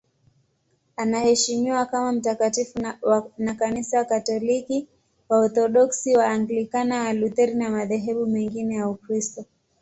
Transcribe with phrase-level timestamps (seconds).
[0.95, 2.79] Anaheshimiwa kama mtakatifu
[3.37, 4.87] na Kanisa Katoliki,
[5.29, 9.45] Waorthodoksi, Waanglikana, Walutheri na madhehebu mengine ya Ukristo.